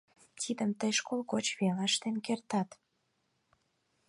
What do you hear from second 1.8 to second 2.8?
ыштен кертат.